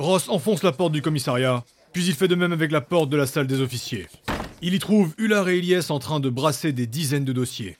[0.00, 1.62] Ross enfonce la porte du commissariat,
[1.92, 4.08] puis il fait de même avec la porte de la salle des officiers.
[4.62, 7.76] Il y trouve Ular et Elias en train de brasser des dizaines de dossiers.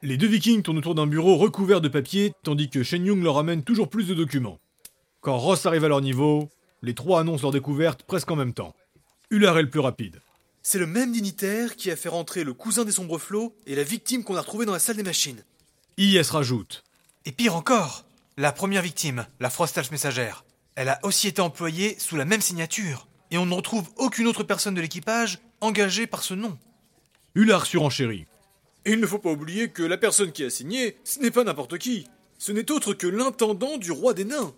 [0.00, 3.38] Les deux vikings tournent autour d'un bureau recouvert de papier, tandis que Shen Yung leur
[3.38, 4.60] amène toujours plus de documents.
[5.20, 6.48] Quand Ross arrive à leur niveau,
[6.80, 8.76] les trois annoncent leur découverte presque en même temps.
[9.30, 10.20] Ular est le plus rapide.
[10.62, 13.82] C'est le même dignitaire qui a fait rentrer le cousin des sombres flots et la
[13.82, 15.42] victime qu'on a retrouvée dans la salle des machines.
[15.98, 16.84] IS rajoute.
[17.26, 18.04] Et pire encore,
[18.36, 20.43] la première victime, la Frostalf messagère,
[20.76, 23.06] elle a aussi été employée sous la même signature.
[23.30, 26.58] Et on ne retrouve aucune autre personne de l'équipage engagée par ce nom.
[27.34, 28.26] Ular surenchérit.
[28.84, 31.44] Et il ne faut pas oublier que la personne qui a signé, ce n'est pas
[31.44, 32.06] n'importe qui.
[32.38, 34.52] Ce n'est autre que l'intendant du roi des nains.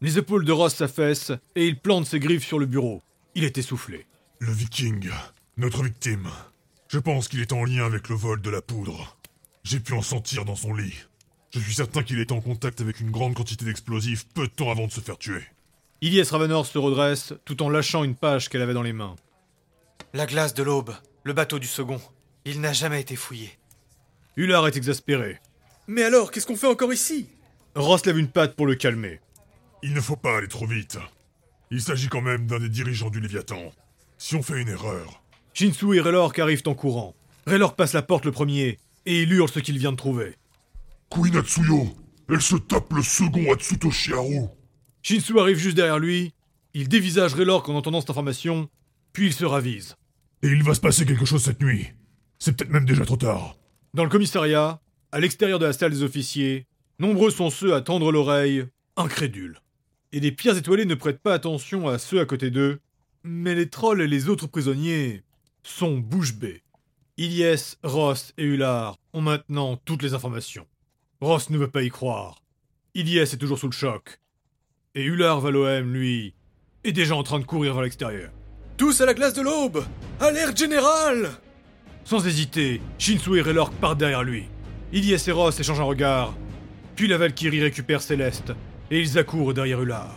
[0.00, 3.02] Les épaules de Ross s'affaissent et il plante ses griffes sur le bureau.
[3.34, 4.06] Il est essoufflé.
[4.38, 5.10] Le viking,
[5.58, 6.30] notre victime.
[6.88, 9.16] Je pense qu'il est en lien avec le vol de la poudre.
[9.62, 10.94] J'ai pu en sentir dans son lit.
[11.52, 14.70] Je suis certain qu'il est en contact avec une grande quantité d'explosifs peu de temps
[14.70, 15.42] avant de se faire tuer.
[16.00, 19.16] Ilyes Ravenor se redresse tout en lâchant une page qu'elle avait dans les mains.
[20.14, 22.00] La glace de l'aube, le bateau du second.
[22.44, 23.50] Il n'a jamais été fouillé.
[24.36, 25.40] Ular est exaspéré.
[25.88, 27.26] Mais alors, qu'est-ce qu'on fait encore ici?
[27.74, 29.20] Ross lève une patte pour le calmer.
[29.82, 30.98] Il ne faut pas aller trop vite.
[31.70, 33.72] Il s'agit quand même d'un des dirigeants du Léviathan.
[34.18, 35.22] Si on fait une erreur.
[35.52, 37.14] Shinsu et Raylork arrivent en courant.
[37.46, 40.36] Raylork passe la porte le premier et il hurle ce qu'il vient de trouver.
[41.10, 41.88] Queen Atsuyo
[42.28, 44.46] Elle se tape le second Atsutoshi Haru
[45.02, 46.34] Shinsu arrive juste derrière lui,
[46.72, 48.68] il dévisage Raylork en entendant cette information,
[49.12, 49.96] puis il se ravise.
[50.42, 51.88] Et il va se passer quelque chose cette nuit.
[52.38, 53.56] C'est peut-être même déjà trop tard.
[53.92, 54.80] Dans le commissariat,
[55.10, 56.66] à l'extérieur de la salle des officiers,
[57.00, 59.58] nombreux sont ceux à tendre l'oreille, incrédules.
[60.12, 62.78] Et les pierres étoilées ne prêtent pas attention à ceux à côté d'eux,
[63.24, 65.24] mais les trolls et les autres prisonniers
[65.64, 66.62] sont bouche bée.
[67.16, 70.66] Ilyes, Ross et Ular ont maintenant toutes les informations.
[71.22, 72.42] Ross ne veut pas y croire.
[72.94, 74.20] Ilyes est toujours sous le choc.
[74.94, 76.32] Et Ular Valoem, lui,
[76.82, 78.30] est déjà en train de courir vers l'extérieur.
[78.78, 79.84] Tous à la glace de l'aube
[80.18, 81.32] Alerte générale
[82.04, 84.46] Sans hésiter, Shinsu et Raylork partent derrière lui.
[84.94, 86.34] Ilyes et Ross échangent un regard.
[86.96, 88.54] Puis la Valkyrie récupère Céleste,
[88.90, 90.16] et ils accourent derrière Ular.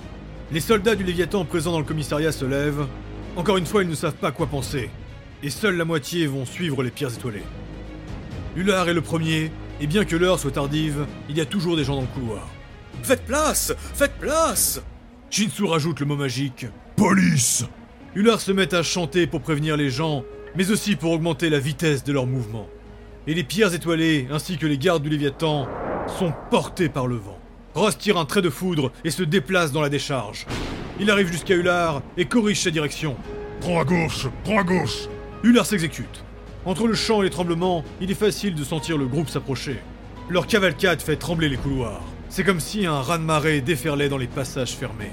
[0.54, 2.88] Les soldats du Léviathan présents dans le commissariat se lèvent.
[3.36, 4.90] Encore une fois, ils ne savent pas quoi penser.
[5.44, 7.44] Et seule la moitié vont suivre les pierres étoilées.
[8.56, 9.52] Ular est le premier,
[9.82, 12.48] et bien que l'heure soit tardive, il y a toujours des gens dans le couloir.
[13.02, 14.82] Faites place Faites place
[15.30, 16.68] Shinsu rajoute le mot magique.
[16.96, 17.66] Police
[18.16, 20.24] Ular se met à chanter pour prévenir les gens,
[20.56, 22.68] mais aussi pour augmenter la vitesse de leur mouvement.
[23.26, 25.68] Et les pierres étoilées, ainsi que les gardes du Léviathan,
[26.20, 27.40] sont portés par le vent.
[27.74, 30.46] Ross tire un trait de foudre et se déplace dans la décharge.
[31.00, 33.16] Il arrive jusqu'à Ular et corrige sa direction.
[33.62, 35.08] Prends à gauche Prends à gauche
[35.44, 36.24] Ular s'exécute.
[36.66, 39.80] Entre le chant et les tremblements, il est facile de sentir le groupe s'approcher.
[40.30, 42.02] Leur cavalcade fait trembler les couloirs.
[42.30, 45.12] C'est comme si un raz-de-marée déferlait dans les passages fermés.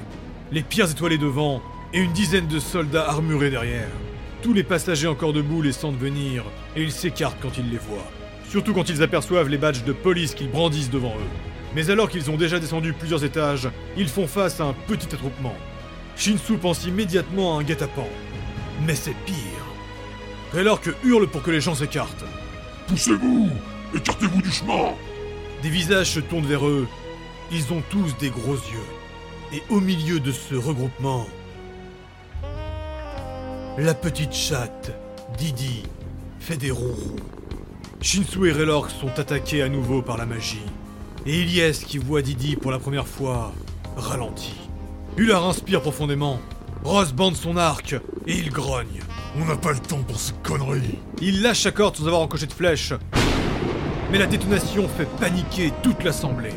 [0.52, 1.60] Les pierres étoilées devant
[1.92, 3.88] et une dizaine de soldats armurés derrière.
[4.42, 6.44] Tous les passagers encore debout les sentent venir
[6.76, 8.10] et ils s'écartent quand ils les voient.
[8.48, 11.74] Surtout quand ils aperçoivent les badges de police qu'ils brandissent devant eux.
[11.74, 15.54] Mais alors qu'ils ont déjà descendu plusieurs étages, ils font face à un petit attroupement.
[16.16, 18.08] Shinsu pense immédiatement à un guet-apens.
[18.86, 19.49] Mais c'est pire.
[20.52, 22.24] Que hurle pour que les gens s'écartent.
[22.88, 23.48] Poussez-vous
[23.94, 24.94] Écartez-vous du chemin
[25.62, 26.86] Des visages se tournent vers eux.
[27.52, 29.52] Ils ont tous des gros yeux.
[29.52, 31.26] Et au milieu de ce regroupement,
[33.78, 34.92] la petite chatte,
[35.36, 35.82] Didi,
[36.38, 37.16] fait des ronrons.
[38.00, 40.62] Shinsu et Raylork sont attaqués à nouveau par la magie.
[41.26, 43.52] Et Ilyes, qui voit Didi pour la première fois,
[43.96, 44.60] ralentit.
[45.16, 46.40] Ular inspire profondément.
[46.84, 47.94] Ross bande son arc
[48.26, 49.02] et il grogne.
[49.38, 52.46] On n'a pas le temps pour ces conneries Il lâche sa corde sans avoir encoché
[52.46, 52.94] de flèche.
[54.10, 56.54] Mais la détonation fait paniquer toute l'assemblée.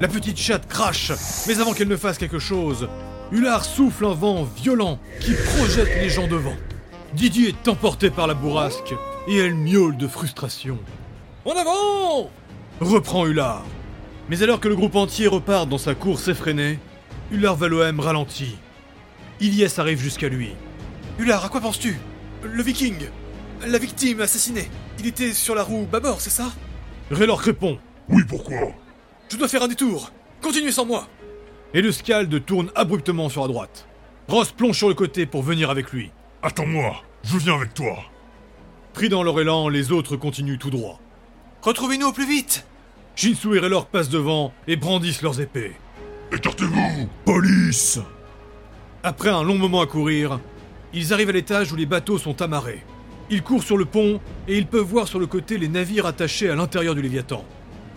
[0.00, 1.12] La petite chatte crache,
[1.48, 2.88] mais avant qu'elle ne fasse quelque chose,
[3.32, 6.54] Ular souffle un vent violent qui projette les gens devant.
[7.14, 8.94] Didi est emportée par la bourrasque
[9.26, 10.78] et elle miaule de frustration.
[11.44, 12.30] En avant
[12.80, 13.64] Reprend Ular.
[14.28, 16.78] Mais alors que le groupe entier repart dans sa course effrénée,
[17.32, 18.56] Ular Valoem ralentit.
[19.40, 20.50] Ilyes arrive jusqu'à lui.
[21.18, 21.98] Ular, à quoi penses-tu?
[22.42, 22.96] Le viking
[23.66, 24.68] La victime assassinée
[24.98, 26.52] Il était sur la roue bâbord, c'est ça?
[27.10, 27.78] Raylork répond.
[28.08, 28.72] Oui, pourquoi?
[29.30, 31.08] Je dois faire un détour Continuez sans moi
[31.74, 33.86] Et le Scald tourne abruptement sur la droite.
[34.28, 36.10] Ross plonge sur le côté pour venir avec lui.
[36.42, 37.96] Attends-moi, je viens avec toi.
[38.92, 41.00] Pris dans leur élan, les autres continuent tout droit.
[41.62, 42.66] Retrouvez-nous au plus vite
[43.16, 45.72] Shinsu et Raylork passent devant et brandissent leurs épées.
[46.32, 47.98] Écartez-vous Police
[49.08, 50.40] Après un long moment à courir,
[50.92, 52.82] ils arrivent à l'étage où les bateaux sont amarrés.
[53.30, 56.50] Ils courent sur le pont et ils peuvent voir sur le côté les navires attachés
[56.50, 57.44] à l'intérieur du Léviathan.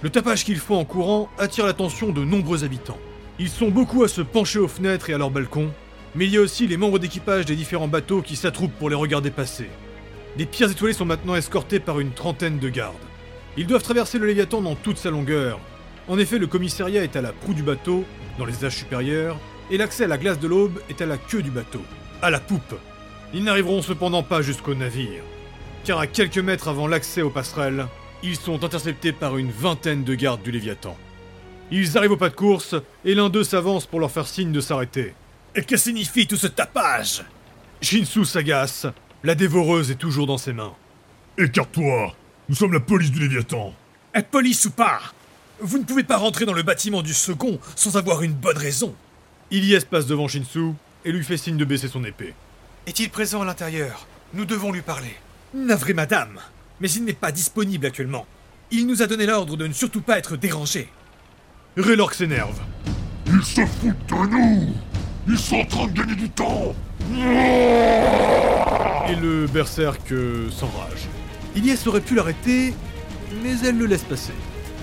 [0.04, 3.00] Le tapage qu'ils font en courant attire l'attention de nombreux habitants.
[3.40, 5.72] Ils sont beaucoup à se pencher aux fenêtres et à leurs balcons,
[6.14, 8.96] Mais il y a aussi les membres d'équipage des différents bateaux qui s'attroupent pour les
[8.96, 9.68] regarder passer.
[10.38, 12.96] Les pierres étoilées sont maintenant escortées par une trentaine de gardes.
[13.58, 15.60] Ils doivent traverser le Léviathan dans toute sa longueur.
[16.08, 18.06] En effet, le commissariat est à la proue du bateau,
[18.38, 21.42] dans les âges supérieurs, et l'accès à la glace de l'aube est à la queue
[21.42, 21.82] du bateau,
[22.22, 22.76] à la poupe.
[23.34, 25.22] Ils n'arriveront cependant pas jusqu'au navire,
[25.84, 27.88] car à quelques mètres avant l'accès aux passerelles,
[28.24, 30.98] ils sont interceptés par une vingtaine de gardes du Léviathan.
[31.72, 32.76] Ils arrivent au pas de course,
[33.06, 35.14] et l'un d'eux s'avance pour leur faire signe de s'arrêter.
[35.56, 37.24] Et que signifie tout ce tapage?
[37.82, 38.88] Shinsu s'agace,
[39.24, 40.74] la dévoreuse est toujours dans ses mains.
[41.38, 42.16] Écarte-toi
[42.50, 43.74] Nous sommes la police du Léviathan
[44.14, 45.00] Un police ou pas?
[45.62, 48.96] Vous ne pouvez pas rentrer dans le bâtiment du second sans avoir une bonne raison.
[49.52, 50.74] Ilyes passe devant Shinsu
[51.06, 52.36] et lui fait signe de baisser son épée.
[52.86, 54.06] Est-il présent à l'intérieur?
[54.36, 55.16] Nous devons lui parler.
[55.56, 56.40] Navré madame,
[56.80, 58.28] mais il n'est pas disponible actuellement.
[58.70, 60.88] Il nous a donné l'ordre de ne surtout pas être dérangé.
[61.78, 62.60] Raylork s'énerve.
[63.26, 64.74] Ils se foutent de nous
[65.28, 66.76] Ils sont en train de gagner du temps
[69.10, 71.08] Et le berserk euh, s'enrage.
[71.56, 72.76] Ilyes aurait pu l'arrêter,
[73.44, 74.34] mais elle le laisse passer.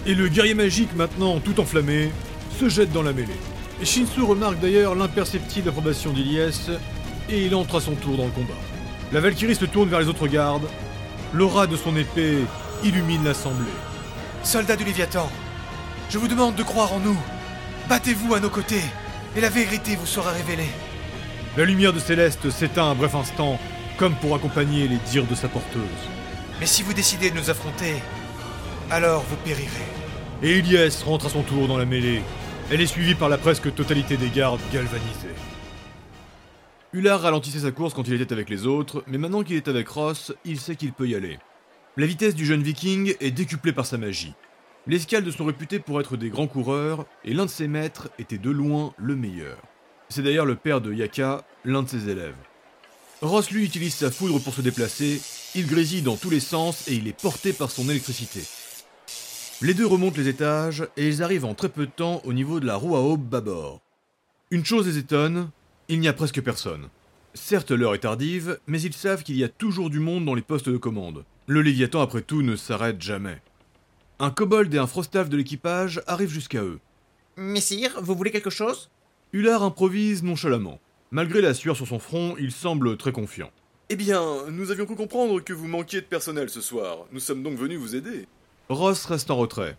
[0.07, 2.11] Et le guerrier magique, maintenant tout enflammé,
[2.59, 3.39] se jette dans la mêlée.
[3.85, 6.79] Shinsu remarque d'ailleurs l'imperceptible approbation d'Ilyes,
[7.29, 8.55] et il entre à son tour dans le combat.
[9.13, 10.67] La Valkyrie se tourne vers les autres gardes.
[11.33, 12.39] L'aura de son épée
[12.83, 13.67] illumine l'assemblée.
[14.43, 15.29] Soldats du Léviathan,
[16.09, 17.19] je vous demande de croire en nous.
[17.89, 18.83] Battez-vous à nos côtés,
[19.37, 20.71] et la vérité vous sera révélée.
[21.57, 23.59] La lumière de Céleste s'éteint un bref instant,
[23.99, 25.83] comme pour accompagner les dires de sa porteuse.
[26.61, 27.95] Mais si vous décidez de nous affronter,
[28.91, 29.69] alors vous périrez.
[30.43, 32.23] Et Ilyes rentre à son tour dans la mêlée.
[32.69, 35.37] Elle est suivie par la presque totalité des gardes galvanisés.
[36.93, 39.87] Ular ralentissait sa course quand il était avec les autres, mais maintenant qu'il est avec
[39.87, 41.39] Ross, il sait qu'il peut y aller.
[41.97, 44.35] La vitesse du jeune viking est décuplée par sa magie.
[44.89, 48.37] Les Scalds sont réputés pour être des grands coureurs, et l'un de ses maîtres était
[48.37, 49.59] de loin le meilleur.
[50.09, 52.35] C'est d'ailleurs le père de Yaka, l'un de ses élèves.
[53.23, 55.23] Ross lui utilise sa foudre pour se déplacer,
[55.55, 58.41] il grésille dans tous les sens et il est porté par son électricité.
[59.63, 62.61] Les deux remontent les étages et ils arrivent en très peu de temps au niveau
[62.61, 63.81] de la roue à aube bâbord.
[64.51, 65.49] Une chose les étonne,
[65.89, 66.91] il n'y a presque personne.
[67.33, 70.43] Certes, l'heure est tardive, mais ils savent qu'il y a toujours du monde dans les
[70.43, 71.25] postes de commande.
[71.47, 73.41] Le Léviathan, après tout, ne s'arrête jamais.
[74.19, 76.79] Un kobold et un frostaf de l'équipage arrivent jusqu'à eux.
[77.39, 78.91] Messire, vous voulez quelque chose?
[79.33, 80.81] Ular improvise nonchalamment.
[81.11, 83.51] Malgré la sueur sur son front, il semble très confiant.
[83.89, 87.07] Eh bien, nous avions cru comprendre que vous manquiez de personnel ce soir.
[87.11, 88.27] Nous sommes donc venus vous aider.
[88.69, 89.77] Ross reste en retrait.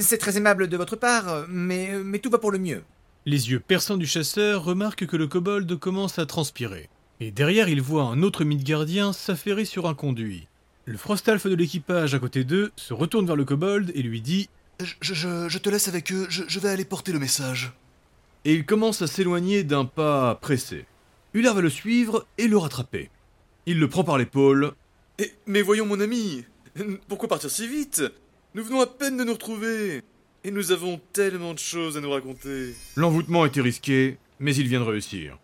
[0.00, 2.82] C'est très aimable de votre part, mais, mais tout va pour le mieux.
[3.26, 6.88] Les yeux perçants du chasseur remarquent que le kobold commence à transpirer.
[7.20, 10.48] Et derrière, il voit un autre Midgardien s'affairer sur un conduit.
[10.86, 14.48] Le Frostalf de l'équipage à côté d'eux se retourne vers le kobold et lui dit
[14.80, 17.72] Je, je- je te laisse avec eux, je, je vais aller porter le message.
[18.44, 20.86] Et il commence à s'éloigner d'un pas pressé.
[21.34, 23.10] Ular va le suivre et le rattraper.
[23.66, 24.72] Il le prend par l'épaule.
[25.20, 26.44] Eh, mais voyons mon ami,
[27.06, 28.02] pourquoi partir si vite?
[28.54, 30.02] Nous venons à peine de nous retrouver.
[30.44, 32.74] Et nous avons tellement de choses à nous raconter.
[32.96, 35.38] L'envoûtement était risqué, mais il vient de réussir.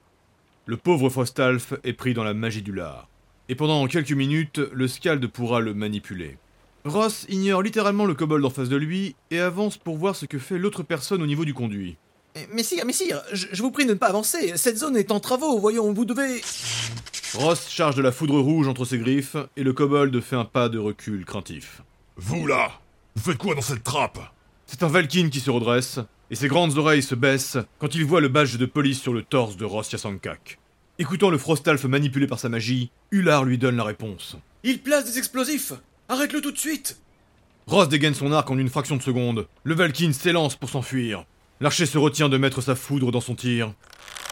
[0.66, 3.08] Le pauvre Frostalf est pris dans la magie du lard.
[3.48, 6.36] Et pendant quelques minutes, le Scald pourra le manipuler.
[6.84, 10.38] Ross ignore littéralement le kobold en face de lui et avance pour voir ce que
[10.38, 11.96] fait l'autre personne au niveau du conduit.
[12.34, 14.56] Eh, Messire, messire, je, je vous prie de ne pas avancer.
[14.56, 16.42] Cette zone est en travaux, voyons, vous devez.
[17.34, 20.68] Ross charge de la foudre rouge entre ses griffes et le kobold fait un pas
[20.68, 21.80] de recul craintif.
[22.16, 22.70] Vous là
[23.18, 24.20] Vous faites quoi dans cette trappe?
[24.64, 25.98] C'est un Valkyne qui se redresse,
[26.30, 29.24] et ses grandes oreilles se baissent quand il voit le badge de police sur le
[29.24, 30.60] torse de Ross Yasankak.
[31.00, 34.36] Écoutant le Frostalf manipulé par sa magie, Ular lui donne la réponse.
[34.62, 35.72] Il place des explosifs
[36.08, 37.00] Arrête-le tout de suite
[37.66, 39.48] Ross dégaine son arc en une fraction de seconde.
[39.64, 41.24] Le Valkyne s'élance pour s'enfuir.
[41.58, 43.74] L'archer se retient de mettre sa foudre dans son tir.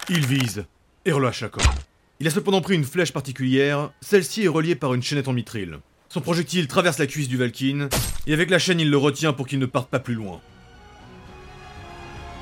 [0.08, 0.64] Il vise
[1.04, 1.80] et relâche la corde.
[2.20, 5.80] Il a cependant pris une flèche particulière, celle-ci est reliée par une chaînette en mitril.
[6.16, 7.90] Son projectile traverse la cuisse du Valkyne,
[8.26, 10.40] et avec la chaîne il le retient pour qu'il ne parte pas plus loin.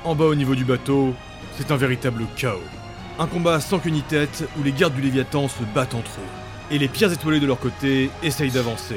[0.05, 1.13] En bas au niveau du bateau,
[1.57, 2.63] c'est un véritable chaos.
[3.19, 6.73] Un combat sans queue ni tête où les gardes du Léviathan se battent entre eux.
[6.73, 8.95] Et les pierres étoilées de leur côté essayent d'avancer.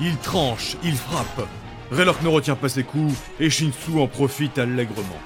[0.00, 1.48] Ils tranchent, ils frappent.
[1.90, 5.18] Raylork ne retient pas ses coups et Shinsu en profite allègrement.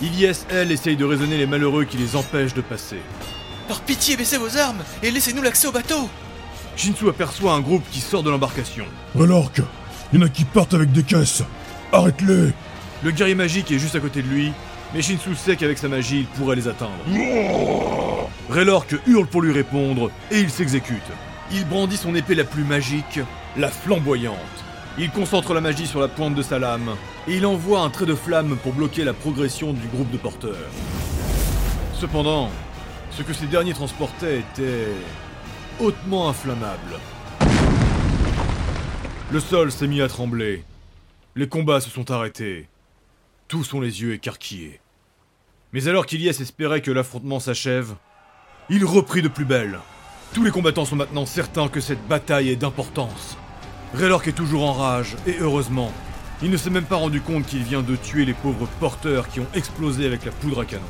[0.00, 3.00] Ilyes, elle, essaye de raisonner les malheureux qui les empêchent de passer.
[3.66, 6.08] Par pitié, baissez vos armes et laissez-nous l'accès au bateau
[6.78, 8.84] Shinsu aperçoit un groupe qui sort de l'embarcation.
[9.16, 9.62] Relorque
[10.12, 11.42] Il y en a qui partent avec des caisses
[11.92, 12.52] Arrête-les
[13.02, 14.52] Le guerrier magique est juste à côté de lui,
[14.94, 16.92] mais Shinsu sait qu'avec sa magie, il pourrait les atteindre.
[18.48, 21.02] Raylork hurle pour lui répondre, et il s'exécute.
[21.50, 23.18] Il brandit son épée la plus magique,
[23.56, 24.36] la flamboyante.
[24.98, 26.90] Il concentre la magie sur la pointe de sa lame,
[27.26, 30.54] et il envoie un trait de flamme pour bloquer la progression du groupe de porteurs.
[31.94, 32.50] Cependant,
[33.10, 34.86] Ce que ces derniers transportaient était
[35.80, 36.98] hautement inflammable.
[39.30, 40.64] Le sol s'est mis à trembler.
[41.36, 42.68] Les combats se sont arrêtés.
[43.46, 44.80] Tous ont les yeux écarquillés.
[45.72, 47.94] Mais alors qu'Ilias espérait que l'affrontement s'achève,
[48.70, 49.78] il reprit de plus belle.
[50.32, 53.36] Tous les combattants sont maintenant certains que cette bataille est d'importance.
[53.94, 55.92] Raylork est toujours en rage, et heureusement,
[56.42, 59.40] il ne s'est même pas rendu compte qu'il vient de tuer les pauvres porteurs qui
[59.40, 60.84] ont explosé avec la poudre à canon.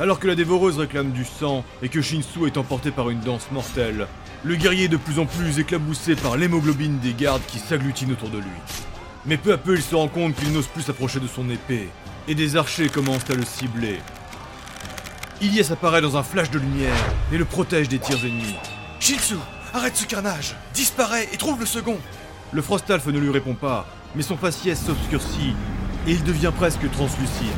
[0.00, 3.50] Alors que la dévoreuse réclame du sang et que Shinsu est emporté par une danse
[3.50, 4.06] mortelle,
[4.44, 8.28] le guerrier est de plus en plus éclaboussé par l'hémoglobine des gardes qui s'agglutinent autour
[8.28, 8.46] de lui.
[9.26, 11.88] Mais peu à peu, il se rend compte qu'il n'ose plus s'approcher de son épée,
[12.28, 13.98] et des archers commencent à le cibler.
[15.40, 16.96] Ilyes apparaît dans un flash de lumière
[17.32, 18.54] et le protège des tirs ennemis.
[19.00, 19.34] Shinsu,
[19.74, 21.98] arrête ce carnage Disparais et trouve le second
[22.52, 25.54] Le Frostalf ne lui répond pas, mais son faciès s'obscurcit
[26.06, 27.48] et il devient presque translucide.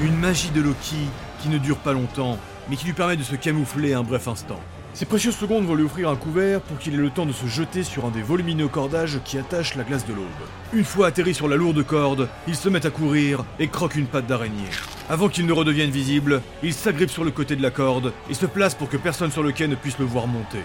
[0.00, 1.08] Une magie de Loki
[1.40, 2.38] qui ne dure pas longtemps,
[2.68, 4.60] mais qui lui permet de se camoufler un bref instant.
[4.96, 7.46] Ces précieuses secondes vont lui offrir un couvert pour qu'il ait le temps de se
[7.46, 10.24] jeter sur un des volumineux cordages qui attachent la glace de l'aube.
[10.72, 14.06] Une fois atterri sur la lourde corde, il se met à courir et croque une
[14.06, 14.70] patte d'araignée.
[15.10, 18.46] Avant qu'il ne redevienne visible, il s'agrippe sur le côté de la corde et se
[18.46, 20.62] place pour que personne sur le quai ne puisse le voir monter.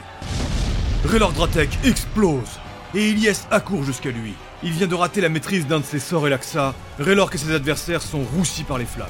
[1.04, 2.60] Raylord Dratek explose
[2.96, 4.34] et Ilyes accourt jusqu'à lui.
[4.64, 8.02] Il vient de rater la maîtrise d'un de ses sorts Elaxa, Raylord et ses adversaires
[8.02, 9.10] sont roussis par les flammes.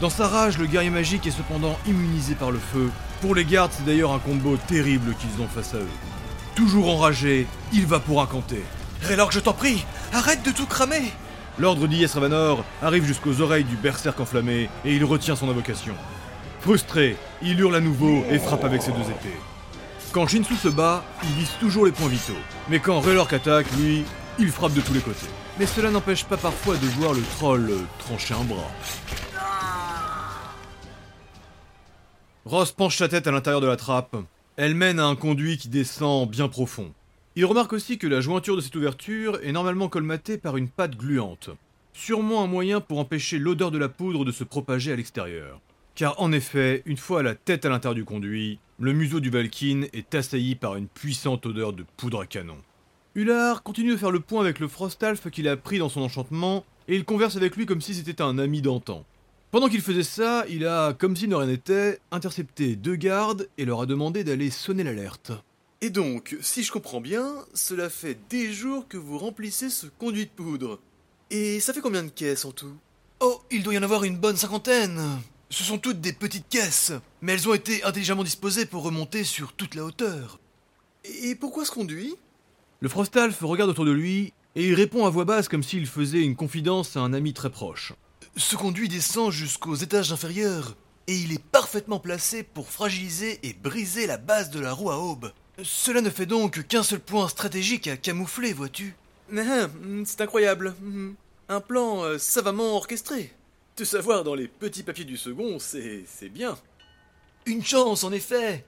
[0.00, 2.88] Dans sa rage, le guerrier magique est cependant immunisé par le feu.
[3.20, 5.88] Pour les gardes, c'est d'ailleurs un combo terrible qu'ils ont face à eux.
[6.54, 8.62] Toujours enragé, il va pour incanter.
[9.02, 11.12] Raylord, je t'en prie, arrête de tout cramer
[11.58, 15.94] L'ordre d'Ies Ravanor arrive jusqu'aux oreilles du berserk enflammé et il retient son invocation.
[16.60, 19.36] Frustré, il hurle à nouveau et frappe avec ses deux épées.
[20.12, 22.38] Quand Shinsu se bat, il vise toujours les points vitaux.
[22.68, 24.04] Mais quand Raylork attaque, lui,
[24.38, 25.26] il frappe de tous les côtés.
[25.58, 28.70] Mais cela n'empêche pas parfois de voir le troll trancher un bras.
[32.48, 34.16] Ross penche sa tête à l'intérieur de la trappe.
[34.56, 36.94] Elle mène à un conduit qui descend bien profond.
[37.36, 40.96] Il remarque aussi que la jointure de cette ouverture est normalement colmatée par une pâte
[40.96, 41.50] gluante.
[41.92, 45.60] Sûrement un moyen pour empêcher l'odeur de la poudre de se propager à l'extérieur.
[45.94, 49.86] Car en effet, une fois la tête à l'intérieur du conduit, le museau du Valkyne
[49.92, 52.56] est assailli par une puissante odeur de poudre à canon.
[53.14, 56.64] Ular continue de faire le point avec le Frostalf qu'il a pris dans son enchantement,
[56.88, 59.04] et il converse avec lui comme si c'était un ami d'antan.
[59.50, 63.64] Pendant qu'il faisait ça, il a, comme si de rien n'était, intercepté deux gardes et
[63.64, 65.32] leur a demandé d'aller sonner l'alerte.
[65.80, 70.26] Et donc, si je comprends bien, cela fait des jours que vous remplissez ce conduit
[70.26, 70.80] de poudre.
[71.30, 72.74] Et ça fait combien de caisses en tout?
[73.20, 75.00] Oh, il doit y en avoir une bonne cinquantaine
[75.48, 79.54] Ce sont toutes des petites caisses, mais elles ont été intelligemment disposées pour remonter sur
[79.54, 80.40] toute la hauteur.
[81.22, 82.16] Et pourquoi ce conduit?
[82.80, 86.22] Le Frostalf regarde autour de lui et il répond à voix basse comme s'il faisait
[86.22, 87.94] une confidence à un ami très proche.
[88.38, 90.76] Ce conduit descend jusqu'aux étages inférieurs,
[91.08, 94.98] et il est parfaitement placé pour fragiliser et briser la base de la roue à
[94.98, 95.32] aube.
[95.64, 98.94] Cela ne fait donc qu'un seul point stratégique à camoufler, vois-tu
[99.36, 99.66] Ah,
[100.04, 100.76] C'est incroyable.
[100.80, 101.16] Mhm.
[101.48, 103.32] Un plan euh, savamment orchestré.
[103.74, 106.56] Te savoir dans les petits papiers du second, c'est c'est bien.
[107.44, 108.64] Une chance, en effet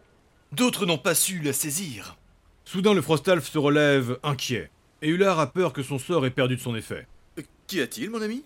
[0.50, 2.16] D'autres n'ont pas su la saisir.
[2.64, 4.68] Soudain, le Frostalf se relève, inquiet,
[5.00, 7.06] et Ular a peur que son sort ait perdu de son effet.
[7.38, 8.42] Euh, Qu'y a-t-il, mon ami?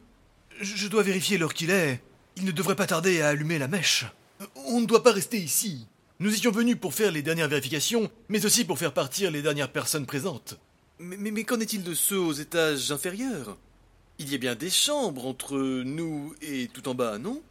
[0.61, 2.01] Je dois vérifier l'heure qu'il est.
[2.37, 4.07] Il ne devrait pas tarder à allumer la mèche.
[4.67, 5.87] On ne doit pas rester ici.
[6.21, 9.73] Nous étions venus pour faire les dernières vérifications, mais aussi pour faire partir les dernières
[9.73, 10.59] personnes présentes.
[10.99, 13.57] Mais, mais, mais qu'en est-il de ceux aux étages inférieurs?
[14.19, 17.43] Il y a bien des chambres entre nous et tout en bas, non?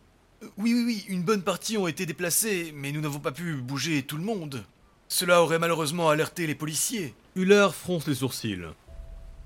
[0.58, 4.04] Oui, oui, oui, une bonne partie ont été déplacées, mais nous n'avons pas pu bouger
[4.04, 4.64] tout le monde.
[5.10, 7.14] Cela aurait malheureusement alerté les policiers.
[7.36, 8.66] Ular fronce les sourcils.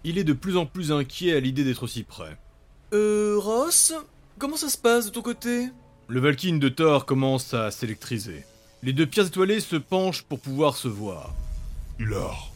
[0.04, 2.38] Il est de plus en plus inquiet à l'idée d'être si près.
[2.94, 3.94] Euh, Ross
[4.40, 5.68] Comment ça se passe de ton côté?
[6.08, 8.46] Le Valkyne de Thor commence à s'électriser.
[8.82, 11.34] Les deux pierres étoilées se penchent pour pouvoir se voir.
[12.00, 12.52] Ular,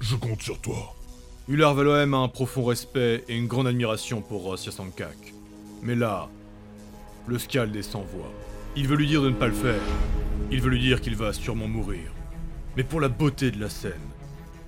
[0.00, 0.94] je compte sur toi.
[1.48, 5.32] Ular Valoem a un profond respect et une grande admiration pour Ross Yasankak.
[5.82, 6.28] Mais là,
[7.26, 8.32] le Skal descend voix.
[8.76, 9.80] Il veut lui dire de ne pas le faire.
[10.50, 12.12] Il veut lui dire qu'il va sûrement mourir.
[12.76, 13.92] Mais pour la beauté de la scène,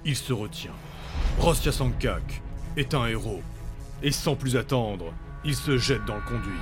[0.07, 0.75] il se retient.
[1.39, 2.41] Ross Yasankak
[2.79, 3.43] est un héros.
[4.03, 5.13] Et sans plus attendre,
[5.45, 6.59] il se jette dans le conduit.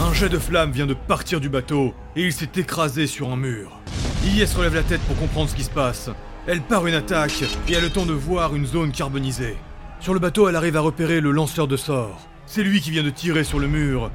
[0.00, 3.36] Un jet de flamme vient de partir du bateau et il s'est écrasé sur un
[3.36, 3.80] mur.
[4.24, 6.10] Ilyes relève la tête pour comprendre ce qui se passe.
[6.46, 9.56] Elle part une attaque et a le temps de voir une zone carbonisée.
[10.00, 12.28] Sur le bateau, elle arrive à repérer le lanceur de sorts.
[12.46, 14.10] C'est lui qui vient de tirer sur le mur.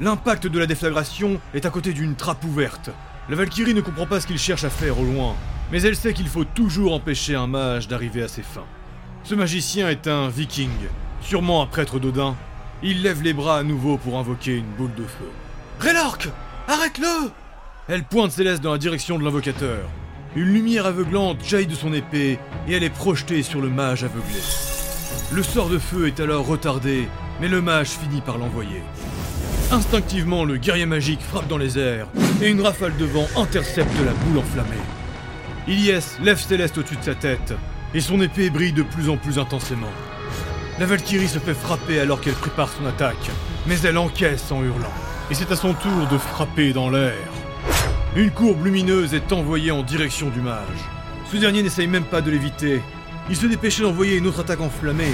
[0.00, 2.90] L'impact de la déflagration est à côté d'une trappe ouverte.
[3.28, 5.36] La Valkyrie ne comprend pas ce qu'il cherche à faire au loin,
[5.70, 8.66] mais elle sait qu'il faut toujours empêcher un mage d'arriver à ses fins.
[9.22, 10.70] Ce magicien est un viking,
[11.20, 12.36] sûrement un prêtre d'Odin.
[12.82, 15.30] Il lève les bras à nouveau pour invoquer une boule de feu.
[15.78, 16.28] Raylork
[16.68, 17.30] Arrête-le
[17.88, 19.80] Elle pointe Céleste dans la direction de l'invocateur.
[20.36, 24.40] Une lumière aveuglante jaillit de son épée et elle est projetée sur le mage aveuglé.
[25.32, 27.08] Le sort de feu est alors retardé,
[27.40, 28.82] mais le mage finit par l'envoyer.
[29.72, 32.06] Instinctivement, le guerrier magique frappe dans les airs
[32.40, 34.70] et une rafale de vent intercepte la boule enflammée.
[35.68, 37.54] Ilyes lève Céleste au-dessus de sa tête
[37.94, 39.92] et son épée brille de plus en plus intensément.
[40.80, 43.30] La Valkyrie se fait frapper alors qu'elle prépare son attaque,
[43.66, 44.94] mais elle encaisse en hurlant.
[45.30, 47.18] Et c'est à son tour de frapper dans l'air.
[48.16, 50.64] Une courbe lumineuse est envoyée en direction du mage.
[51.30, 52.80] Ce dernier n'essaye même pas de l'éviter.
[53.28, 55.12] Il se dépêchait d'envoyer une autre attaque enflammée,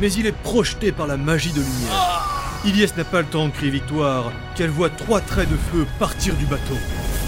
[0.00, 2.60] mais il est projeté par la magie de lumière.
[2.64, 6.36] Ilyes n'a pas le temps de crier victoire, qu'elle voit trois traits de feu partir
[6.36, 6.78] du bateau.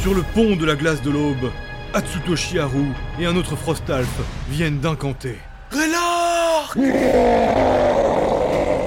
[0.00, 1.50] Sur le pont de la glace de l'aube,
[1.92, 2.86] Atsutoshi Haru
[3.18, 4.06] et un autre Frostalf
[4.48, 5.40] viennent d'incanter.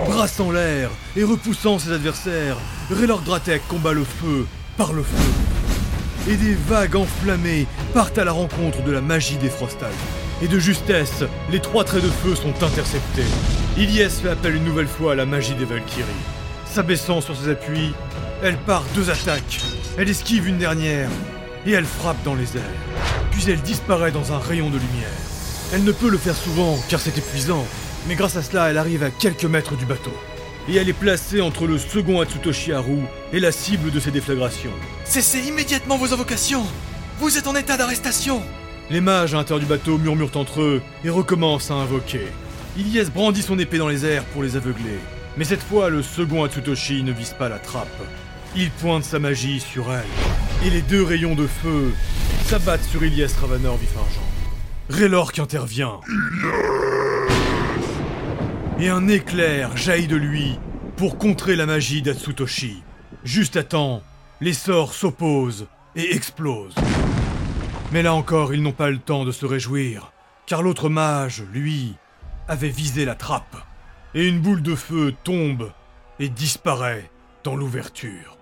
[0.07, 2.55] Brassant l'air et repoussant ses adversaires,
[2.89, 4.47] Raylord Dratek combat le feu
[4.77, 6.31] par le feu.
[6.31, 9.93] Et des vagues enflammées partent à la rencontre de la magie des Frostalf.
[10.41, 13.25] Et de justesse, les trois traits de feu sont interceptés.
[13.77, 16.05] Ilyes fait appel une nouvelle fois à la magie des Valkyries.
[16.65, 17.93] S'abaissant sur ses appuis,
[18.41, 19.59] elle part deux attaques.
[19.97, 21.09] Elle esquive une dernière
[21.65, 22.63] et elle frappe dans les airs.
[23.31, 25.32] Puis elle disparaît dans un rayon de lumière.
[25.75, 27.65] Elle ne peut le faire souvent car c'est épuisant,
[28.07, 30.13] mais grâce à cela elle arrive à quelques mètres du bateau.
[30.69, 32.99] Et elle est placée entre le second Atsutoshi Haru
[33.33, 34.69] et la cible de ses déflagrations.
[35.03, 36.63] Cessez immédiatement vos invocations
[37.17, 38.43] Vous êtes en état d'arrestation
[38.91, 42.27] Les mages à l'intérieur du bateau murmurent entre eux et recommencent à invoquer.
[42.77, 44.99] Ilyes brandit son épée dans les airs pour les aveugler.
[45.37, 47.87] Mais cette fois, le second Atsutoshi ne vise pas la trappe.
[48.55, 50.67] Il pointe sa magie sur elle.
[50.67, 51.91] Et les deux rayons de feu
[52.45, 54.32] s'abattent sur Ilyes Ravanor vif argent.
[54.89, 56.01] Raylork intervient.
[58.79, 60.59] Et un éclair jaillit de lui
[60.97, 62.83] pour contrer la magie d'Atsutoshi.
[63.23, 64.03] Juste à temps,
[64.41, 66.75] les sorts s'opposent et explosent.
[67.93, 70.11] Mais là encore, ils n'ont pas le temps de se réjouir,
[70.47, 71.95] car l'autre mage, lui,
[72.49, 73.55] avait visé la trappe.
[74.15, 75.71] Et une boule de feu tombe
[76.19, 77.09] et disparaît
[77.45, 78.37] dans l'ouverture.